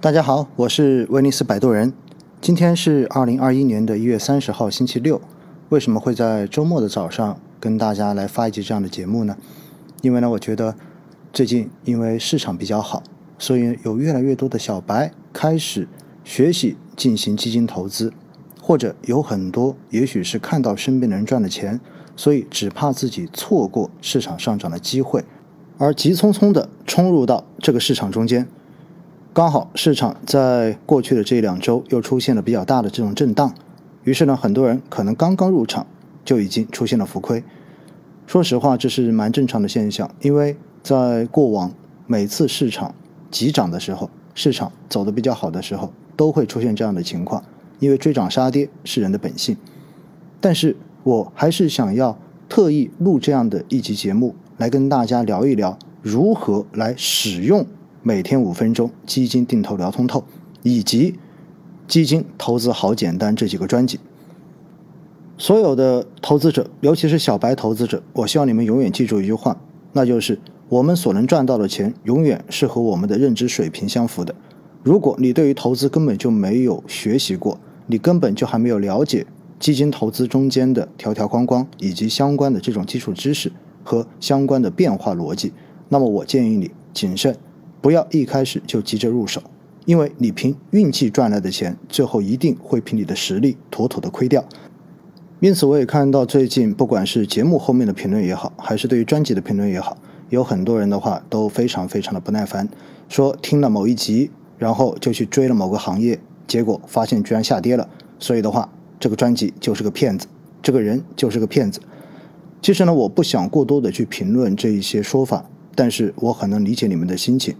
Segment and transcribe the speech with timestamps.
[0.00, 1.92] 大家好，我是威尼斯摆渡人。
[2.40, 5.20] 今天是二零二一年的一月三十号，星期六。
[5.70, 9.36] 为什么会在周末的早上跟大家来发一集这样的节目呢？
[10.00, 10.76] 因为呢，我觉得
[11.32, 13.02] 最近因为市场比较好，
[13.40, 15.88] 所以有越来越多的小白开始
[16.22, 18.12] 学习进行基金投资，
[18.62, 21.80] 或者有很多也许是看到身边的人赚了钱，
[22.14, 25.24] 所以只怕自己错过市场上涨的机会，
[25.76, 28.46] 而急匆匆的冲入到这个市场中间。
[29.38, 33.54] 刚好市场在过去的这两周又出现了比较大的这种震荡。
[34.02, 35.86] 于是呢，很多人可能刚刚入场
[36.24, 37.44] 就已经出现了浮亏。
[38.26, 41.72] 说实话，这是蛮正常的现象，因为在过往
[42.08, 42.92] 每次市场
[43.30, 47.40] 急涨的时候，市场走的比较好的时候，都会出现这样的情况。
[47.78, 49.56] 因为追涨杀跌是人的本性。
[50.40, 52.18] 但是我还是想要
[52.48, 57.64] 特意录这样的一集节目，来跟大家聊一聊如何来使用
[58.02, 60.24] 每天五分钟基金定投聊通透，
[60.62, 61.14] 以及。
[61.86, 63.98] 基金投资好简单这几个专辑，
[65.38, 69.58] 所有的投资者，尤其是小白投资者，我希望你们永远记住一句话，
[69.94, 74.34] 那就是我们所能赚到的钱，永远是和我们的认知水平相符的。
[74.82, 79.26] 如果你对于投资根本就没有学习过，你根本就还没有了解
[79.58, 83.50] 基金投资中间的条条框框以及相关的这种基础知识
[83.82, 85.54] 和相关的变化逻辑，
[85.88, 87.34] 那么我建议你谨慎，
[87.80, 89.42] 不要一开始就急着入手。
[89.84, 94.44] 因为你凭运气赚来的钱，最后一定会凭你的实力妥妥的亏掉。
[95.40, 99.96] 因此，我也看到最近不管是节目后面的评论也好，还是对于专辑的评论也好，
[100.28, 102.68] 有很多人的话都非常非常的不耐烦，
[103.08, 108.68] 说听了某一集，然后就去追了某个行业，结果发现居然下跌了，所以的话，
[109.00, 110.26] 这个专辑就是个骗子，
[110.60, 111.80] 这个人就是个骗子。
[112.60, 117.54] 其实呢，我不想过多的去评论这一些说法，但是我很能理解你们的心情。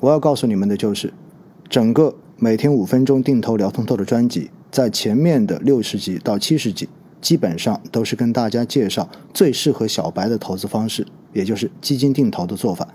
[0.00, 1.12] 我要告诉你们的就是。
[1.68, 6.88] 整个每天五分钟定投聊通透的专辑，在前面的六十集到七十集，
[7.20, 12.88] 基本上都是跟大家介绍最适合小白的投资方式，也就是基金定投的做法。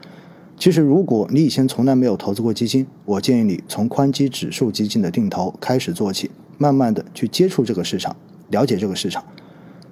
[0.58, 8.16] 其实，如果你以前从来没有投资过基金，我建议你从宽基指数基金的定投开始做起，慢慢的去接触这个市场，
[8.50, 9.24] 了解这个市场。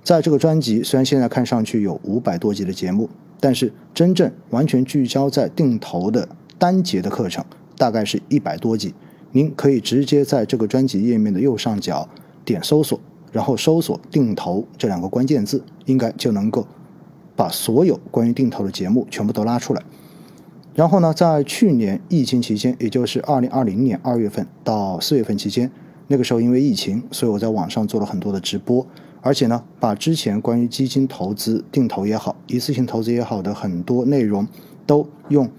[0.04, 3.08] 在这个专辑，虽然现在看上去有五百多集的节目，
[3.40, 6.28] 但是真正完全聚焦在定投的
[6.62, 7.44] 单节的课程。
[7.76, 8.94] 大概是一百多集，
[9.32, 12.08] 您可以直接在这个专辑页面的右上角
[12.46, 13.00] 点搜索，
[13.32, 16.68] 然后搜索“定投”这两个关键字，应该就能够
[17.36, 19.82] 把所有关于定投的节目全部都拉出来。
[20.76, 25.72] 然后呢，在去年疫情期间，也就是二零二零年二月份到四月份期间，
[26.06, 28.86] 那个时候因为疫情，所以我在网上做了很多的直播，
[29.22, 34.48] 而且呢，把之前关于基金投资、定投也好、一次性投资也好的很多内容
[34.86, 35.50] 都用。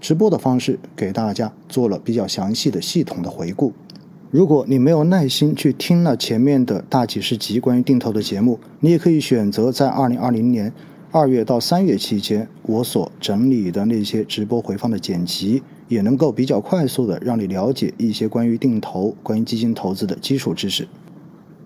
[0.00, 3.72] 直播的方式给大家做了比较详细的、系统的回顾。
[4.30, 10.72] 如果你没有耐心去听了前面的大几十集关于定投的节目，你也可以选择在二零二零年
[11.10, 20.86] 二月到三月期间我所整理的那些直播回放的剪辑，也能够比较快速的让你了解一些关于定投、关于基金投资的基础知识。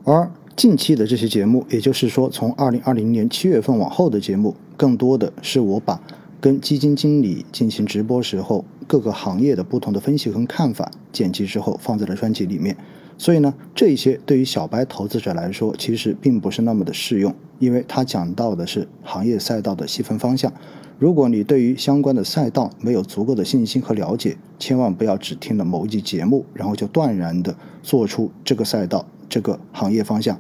[0.05, 6.01] 而近期的这些节目，也就是说从二零二零年七月份往后的节目，更多的是我把。
[6.41, 12.77] 跟基金经理进行直播时候，各个行业的不同的分析和看法，剪辑之后放在了专辑里面。
[13.19, 20.51] 所以呢，这些对于小白投资者来说，其实并不是那么的适用，因为他讲到的是行业赛道的细分方向。
[20.99, 30.39] 如果你对于相关的赛道没有足够的信心和了解，千万不要只听了某一集节目，然后就断然的做出这个赛道、这个行业方向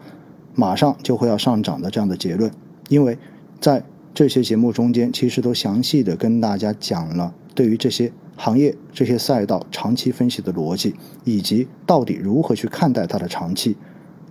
[0.55, 2.51] 马上就会要上涨的这样的结论，
[2.89, 3.19] 因为
[3.61, 10.95] 在这些节目中间，其实都详细的跟大家讲了对于这些行业、这些赛道长期分析的逻辑，
[11.25, 13.77] 以及到底如何去看待它的长期。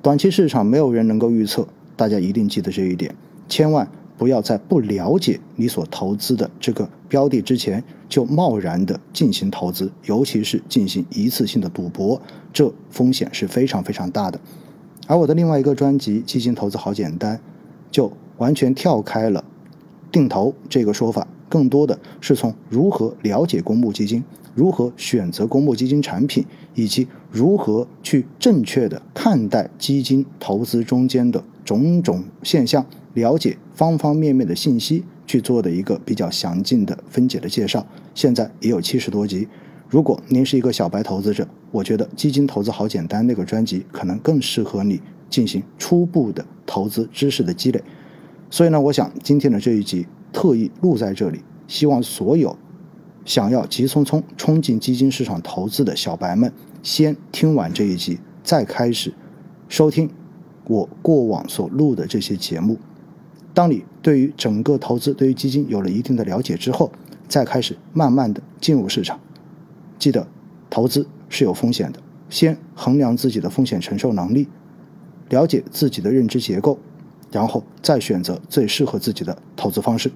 [0.02, 3.16] 短期市场没有人能够预测，大家一定记得这一点，
[3.48, 12.22] 千万不要在不了解你所投资的这个标的之前就贸然的进行投资，尤其是进行一次性的赌博，
[12.52, 14.40] 这风险是非常非常大的。
[15.08, 17.38] 而我的另外一个专辑《基金投资好简单》，
[17.90, 19.44] 就完全跳开了。
[20.12, 24.24] 定投这个说法，更多的是从如何了解公募基金，
[24.56, 26.46] 如何选择公募基金产品，
[26.76, 37.86] 以及如何去正确的看待基金投资中间的种种现象，了解方方面面的信息去做的一个比较详尽的分解的介绍。
[38.16, 39.48] 现在也有七十多集。
[39.88, 47.84] 如果您是一个小白投资者，我觉得基金投资好简单那个专辑可能更适合你进行初步的投资知识的积累。
[48.50, 52.57] 所以呢，我想今天的这一集特意录在这里，希望所有
[53.25, 56.51] 想要急匆匆冲进基金市场投资的小白们，
[56.81, 59.13] 先听完这一集，再开始
[59.68, 60.10] 收听
[60.66, 62.78] 我过往所录的这些节目。
[63.54, 66.92] 当你对于整个投资、对于基金有了一定的了解之后，
[67.28, 69.19] 再开始慢慢的进入市场。
[70.00, 70.28] 记得，
[70.69, 72.00] 投资是有风险的，
[72.30, 74.48] 先衡量自己的风险承受能力，
[75.30, 76.80] 了解自己的认知结构，
[77.31, 80.12] 然后再选择最适合自己的投资方式。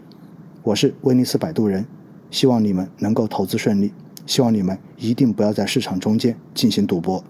[0.63, 1.85] 我是威尼斯摆渡人，
[2.31, 3.91] 希望你们能够投资顺利，
[4.25, 7.23] 希望你们一定不要在市场中间进行赌博。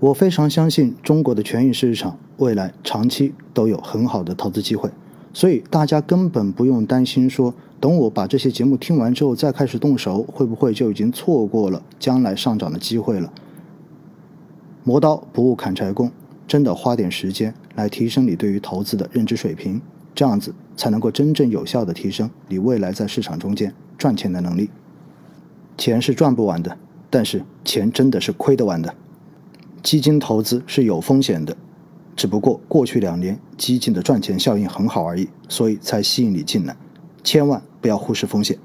[0.00, 4.90] 我非常相信中国的权益市场未来长期都有很好的投资机会。
[5.32, 13.32] 所以大家根本不用担心，说等我把这些节目听完之后再开始动手，会不会就已经错过了将来上涨的机会了？
[14.84, 16.10] 磨刀不误砍柴工，
[16.48, 19.80] 真的花点时间来提升你对于投资的认知水平，
[20.14, 24.70] 这样子才能够真正有效的提升你未来在市场中间赚钱的能力。
[25.76, 26.76] 钱是赚不完的，
[27.10, 28.94] 但是钱真的是亏得完的。
[29.82, 31.56] 基金投资是有风险的。
[32.16, 36.76] 只不过过去两年基金的赚钱效应很好而已，所以才吸引你进来。
[37.22, 38.58] 千万不要忽视风险。